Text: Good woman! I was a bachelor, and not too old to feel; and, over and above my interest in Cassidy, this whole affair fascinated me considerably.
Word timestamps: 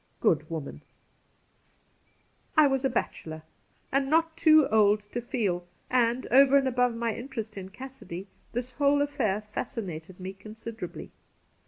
Good 0.19 0.49
woman! 0.49 0.81
I 2.57 2.65
was 2.65 2.83
a 2.83 2.89
bachelor, 2.89 3.43
and 3.91 4.09
not 4.09 4.35
too 4.35 4.67
old 4.69 5.01
to 5.11 5.21
feel; 5.21 5.67
and, 5.91 6.25
over 6.31 6.57
and 6.57 6.67
above 6.67 6.95
my 6.95 7.13
interest 7.13 7.55
in 7.55 7.69
Cassidy, 7.69 8.25
this 8.51 8.71
whole 8.71 9.03
affair 9.03 9.39
fascinated 9.41 10.19
me 10.19 10.33
considerably. 10.33 11.11